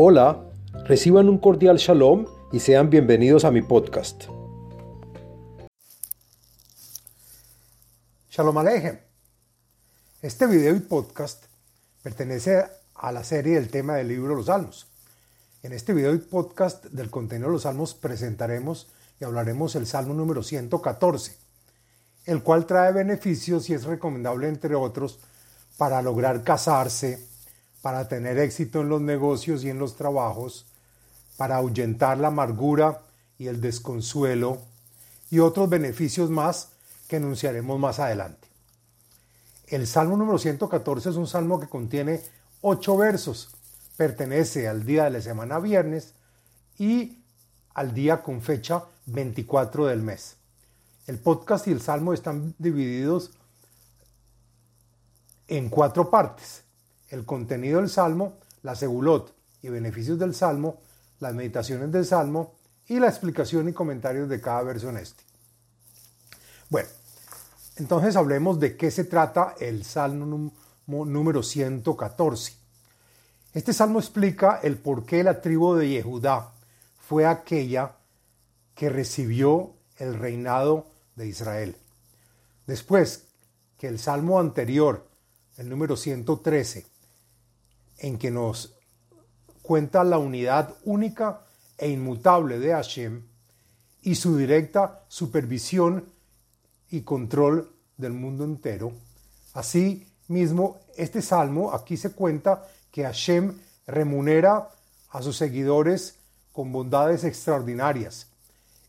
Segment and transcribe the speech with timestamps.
[0.00, 0.44] Hola,
[0.84, 4.26] reciban un cordial shalom y sean bienvenidos a mi podcast.
[8.30, 9.00] Shalom Alejem.
[10.22, 11.46] Este video y podcast
[12.00, 12.62] pertenece
[12.94, 14.86] a la serie del tema del libro Los Salmos.
[15.64, 18.86] En este video y podcast del contenido de los Salmos presentaremos
[19.20, 21.36] y hablaremos el Salmo número 114,
[22.26, 25.18] el cual trae beneficios y es recomendable, entre otros,
[25.76, 27.26] para lograr casarse,
[27.82, 30.66] para tener éxito en los negocios y en los trabajos,
[31.36, 33.02] para ahuyentar la amargura
[33.38, 34.58] y el desconsuelo
[35.30, 36.70] y otros beneficios más
[37.06, 38.48] que enunciaremos más adelante.
[39.68, 42.22] El Salmo número 114 es un salmo que contiene
[42.62, 43.50] ocho versos,
[43.96, 46.14] pertenece al día de la semana viernes
[46.78, 47.18] y
[47.74, 50.36] al día con fecha 24 del mes.
[51.06, 53.30] El podcast y el salmo están divididos
[55.46, 56.64] en cuatro partes
[57.10, 60.80] el contenido del Salmo, la segulot y beneficios del Salmo,
[61.20, 62.54] las meditaciones del Salmo
[62.86, 65.24] y la explicación y comentarios de cada verso en este.
[66.70, 66.88] Bueno,
[67.76, 70.52] entonces hablemos de qué se trata el Salmo
[70.86, 72.52] número 114.
[73.54, 76.52] Este salmo explica el por qué la tribu de Yehudá
[76.96, 77.96] fue aquella
[78.74, 81.76] que recibió el reinado de Israel.
[82.66, 83.24] Después
[83.78, 85.08] que el salmo anterior,
[85.56, 86.86] el número 113,
[87.98, 88.74] en que nos
[89.62, 91.40] cuenta la unidad única
[91.76, 93.22] e inmutable de Hashem
[94.02, 96.04] y su directa supervisión
[96.90, 98.92] y control del mundo entero.
[99.52, 104.70] Así mismo, este salmo aquí se cuenta que Hashem remunera
[105.10, 106.16] a sus seguidores
[106.52, 108.28] con bondades extraordinarias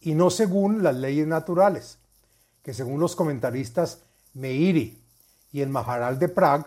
[0.00, 1.98] y no según las leyes naturales,
[2.62, 4.00] que según los comentaristas
[4.34, 5.02] Meiri
[5.52, 6.64] y el Maharal de Prague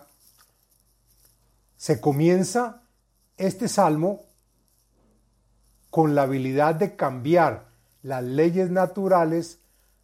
[1.78, 2.84] se comienza
[3.38, 4.22] este salmo
[5.90, 7.68] con la habilidad de cambiar
[8.02, 9.60] las leyes naturales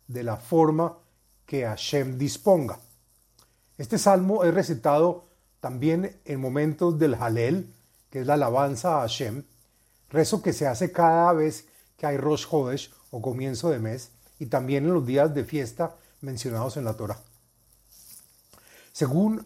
[0.07, 0.97] de la forma
[1.45, 2.79] que Hashem disponga.
[3.77, 5.25] Este salmo es recitado
[5.59, 7.73] también en momentos del Halel,
[8.09, 9.43] que es la alabanza a Hashem,
[10.09, 11.65] rezo que se hace cada vez
[11.97, 15.95] que hay Rosh Hodesh o comienzo de mes, y también en los días de fiesta
[16.21, 17.19] mencionados en la Torah.
[18.91, 19.45] Según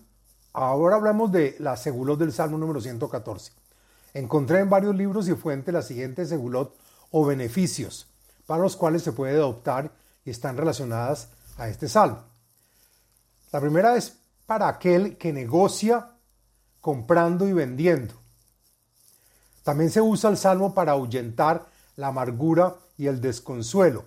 [0.54, 3.52] Ahora hablamos de la segulot del Salmo número 114.
[4.14, 6.78] Encontré en varios libros y fuentes la siguiente segulot
[7.10, 8.08] o beneficios
[8.46, 9.92] para los cuales se puede adoptar
[10.24, 12.24] y están relacionadas a este salmo.
[13.52, 16.12] La primera es para aquel que negocia
[16.82, 18.14] comprando y vendiendo.
[19.64, 21.66] También se usa el salmo para ahuyentar
[21.96, 24.06] la amargura y el desconsuelo.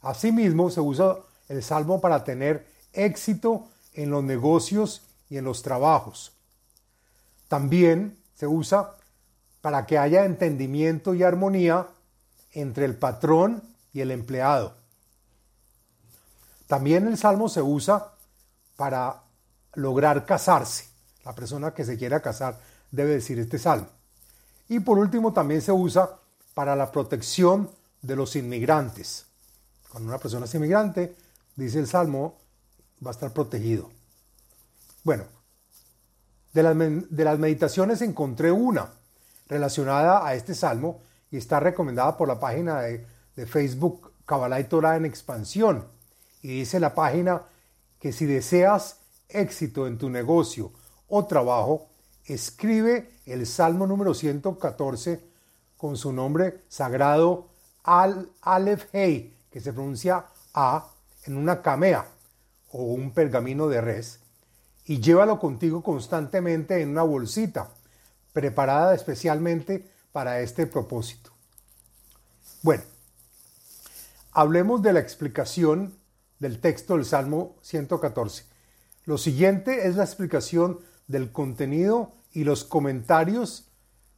[0.00, 1.18] Asimismo, se usa
[1.48, 6.32] el salmo para tener éxito en los negocios y en los trabajos.
[7.48, 8.96] También se usa
[9.62, 11.86] para que haya entendimiento y armonía
[12.50, 13.62] entre el patrón
[13.94, 14.74] y el empleado.
[16.66, 18.12] También el salmo se usa
[18.76, 19.22] para
[19.72, 20.88] lograr casarse.
[21.24, 22.60] La persona que se quiera casar
[22.90, 23.88] debe decir este salmo.
[24.68, 26.10] Y por último también se usa
[26.52, 27.70] para la protección
[28.02, 29.24] de los inmigrantes.
[29.88, 31.16] Cuando una persona es inmigrante,
[31.56, 32.36] dice el salmo,
[33.02, 34.01] va a estar protegido.
[35.04, 35.24] Bueno,
[36.52, 38.92] de las, meditaciones encontré una
[39.48, 43.06] relacionada a este salmo y está recomendada por la página de,
[43.46, 45.88] Facebook Kabbalah y Torah en expansión.
[46.42, 47.42] Y dice la página
[47.98, 48.98] que si deseas
[49.28, 50.70] éxito en tu negocio
[51.08, 51.88] o trabajo,
[52.26, 55.24] escribe el Salmo número 114
[55.78, 57.48] con su nombre sagrado
[57.82, 60.90] Al Aleph Hei, que se pronuncia A,
[61.24, 62.06] en una camea
[62.70, 64.21] o un pergamino de res,
[64.84, 67.70] y llévalo contigo constantemente en una bolsita,
[68.32, 71.30] preparada especialmente para este propósito.
[72.62, 72.82] Bueno,
[74.32, 75.94] hablemos de la explicación
[76.38, 78.44] del texto del Salmo 114.
[79.04, 83.68] Lo siguiente es la explicación del contenido y los comentarios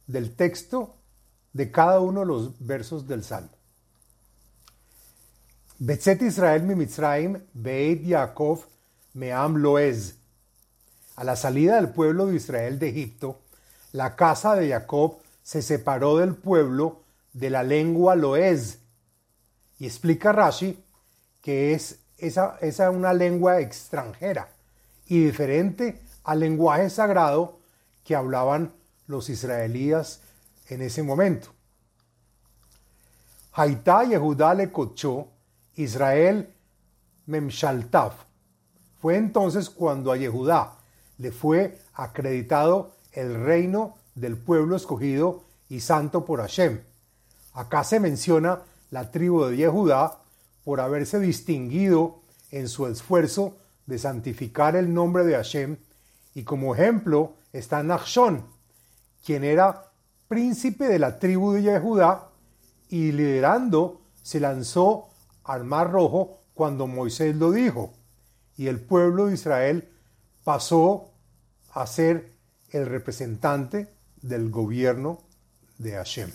[0.07, 0.95] del texto
[1.53, 3.49] de cada uno de los versos del Salmo.
[5.77, 8.65] Betzet Israel mi Mitzrayim, Beit Yaakov,
[9.13, 10.15] Meam Loez.
[11.15, 13.39] A la salida del pueblo de Israel de Egipto,
[13.93, 17.03] la casa de Jacob se separó del pueblo
[17.33, 18.79] de la lengua loez.
[19.79, 20.83] Y explica Rashi
[21.41, 24.49] que es esa, esa una lengua extranjera
[25.07, 27.59] y diferente al lenguaje sagrado
[28.03, 28.73] que hablaban
[29.07, 30.21] los israelíes
[30.67, 31.49] en ese momento.
[33.53, 35.27] Haitá Yehudá le cochó
[35.75, 36.53] Israel
[37.25, 38.13] Memshaltaf.
[38.99, 40.74] Fue entonces cuando a Yehudá
[41.17, 46.81] le fue acreditado el reino del pueblo escogido y santo por Hashem.
[47.53, 50.19] Acá se menciona la tribu de Yehudá
[50.63, 52.19] por haberse distinguido
[52.51, 55.77] en su esfuerzo de santificar el nombre de Hashem
[56.33, 58.45] y como ejemplo está Nachshon,
[59.23, 59.91] quien era
[60.27, 62.29] príncipe de la tribu de Yehudá
[62.89, 65.07] y liderando se lanzó
[65.43, 67.93] al Mar Rojo cuando Moisés lo dijo
[68.57, 69.89] y el pueblo de Israel
[70.45, 71.11] pasó
[71.73, 72.31] a ser
[72.69, 75.19] el representante del gobierno
[75.77, 76.31] de Hashem.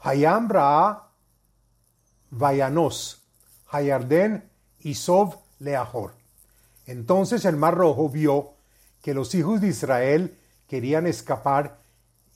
[0.00, 1.10] Hayam Ra'a
[2.30, 3.22] Vayanos,
[3.68, 4.48] Hayarden
[4.80, 6.14] y Sov Leahor.
[6.86, 8.54] Entonces el Mar Rojo vio
[9.02, 10.38] que los hijos de Israel
[10.68, 11.80] querían escapar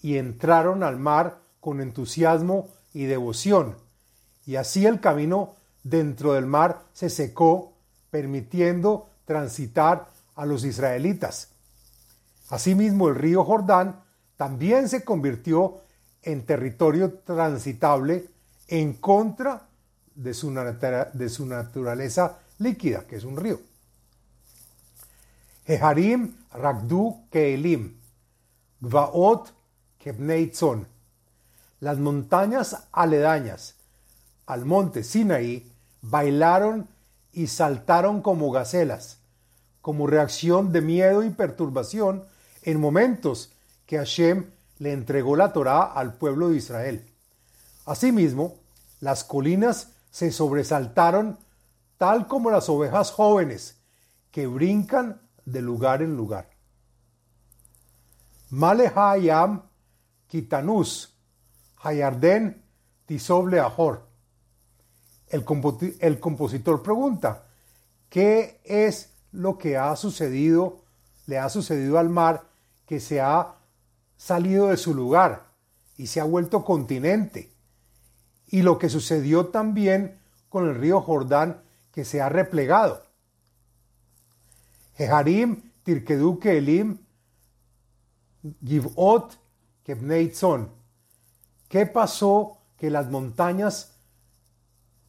[0.03, 3.77] y entraron al mar con entusiasmo y devoción.
[4.45, 7.73] Y así el camino dentro del mar se secó,
[8.11, 11.49] permitiendo transitar a los israelitas.
[12.51, 14.03] Asimismo, el río Jordán
[14.37, 15.81] también se convirtió
[16.23, 18.29] en territorio transitable
[18.69, 19.67] en contra
[20.15, 23.61] de su, naturaleza líquida, que es un río.
[25.67, 27.97] Jeharim Ragdu Keelim,
[28.81, 29.53] Gvaot
[29.99, 30.87] Kebneitzon.
[31.81, 33.75] Las montañas aledañas
[34.47, 35.71] al monte Sinaí
[36.03, 36.89] bailaron
[37.35, 39.19] y saltaron como gacelas,
[39.81, 42.25] como reacción de miedo y perturbación
[42.63, 43.53] en momentos
[43.87, 47.05] que Hashem le entregó la Torá al pueblo de Israel.
[47.85, 48.57] Asimismo,
[49.01, 51.39] las colinas se sobresaltaron
[51.99, 53.79] tal como las ovejas jóvenes
[54.31, 56.51] que brincan de lugar en lugar.
[58.51, 59.63] Malehayam
[60.29, 61.15] Kitanus,
[61.83, 62.63] Hayarden
[63.07, 64.09] Tisoble Ahor.
[65.29, 67.47] El, compositor pregunta,
[68.09, 70.83] ¿qué es lo que ha sucedido,
[71.27, 72.45] le ha sucedido al mar
[72.87, 73.57] que se ha
[74.17, 75.47] salido de su lugar
[75.97, 77.51] y se ha vuelto continente?
[78.49, 80.19] Y lo que sucedió también
[80.49, 83.03] con el río Jordán que se ha replegado.
[84.97, 86.99] Jeharim, Tirkedu, Keelim,
[88.65, 89.39] Givot,
[89.83, 90.71] Kebneitzon.
[91.69, 93.94] ¿Qué pasó que las montañas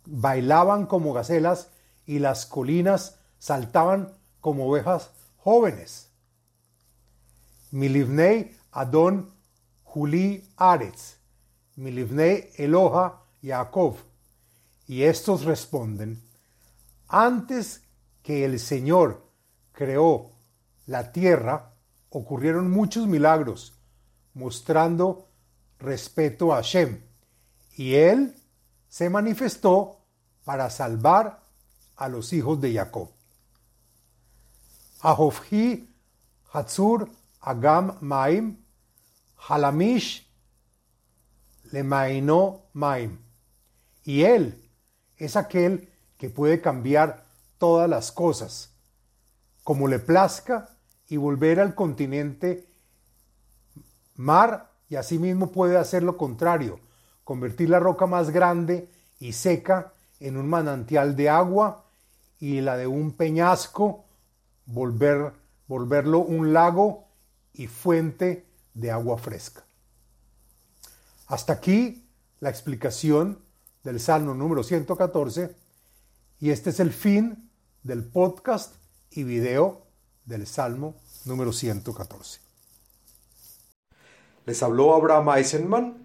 [0.06, 1.70] bailaban como gacelas
[2.06, 6.10] y las colinas saltaban como ovejas jóvenes?
[7.72, 9.32] Milivnei Adon
[9.84, 11.16] Juli Aretz,
[11.78, 13.96] Milivnei Eloha Yaakov.
[14.88, 16.22] Y estos responden,
[17.08, 17.82] antes
[18.22, 19.26] que el Señor
[19.72, 20.32] creó
[20.86, 21.74] la tierra,
[22.10, 23.74] ocurrieron muchos milagros,
[24.34, 25.28] mostrando
[25.80, 27.02] respeto a Hashem,
[27.76, 28.36] y él
[28.96, 29.98] se manifestó
[30.46, 31.44] para salvar
[31.98, 33.10] a los hijos de Jacob.
[35.02, 35.94] Ahofhi
[36.54, 37.10] Hatzur
[37.42, 38.56] Agam Maim
[39.50, 40.26] Halamish
[41.74, 43.20] Lemaino Maim.
[44.06, 44.64] Y él
[45.18, 47.26] es aquel que puede cambiar
[47.58, 48.70] todas las cosas,
[49.66, 50.70] como le plazca,
[51.10, 52.66] y volver al continente
[54.16, 56.80] mar, y asimismo puede hacer lo contrario,
[57.26, 58.88] convertir la roca más grande
[59.20, 59.92] y seca
[60.22, 61.84] en un manantial de agua
[62.40, 64.06] y la de un peñasco
[64.66, 65.34] volver,
[65.68, 67.08] volverlo un lago
[67.54, 69.64] y fuente de agua fresca.
[71.28, 72.06] Hasta aquí
[72.40, 73.40] la explicación
[73.84, 75.56] del Salmo número 114
[76.40, 77.50] y este es el fin
[77.84, 78.76] del podcast
[79.12, 79.82] y video
[80.26, 80.96] del Salmo
[81.26, 82.40] número 114.
[84.46, 86.05] Les habló Abraham Eisenman,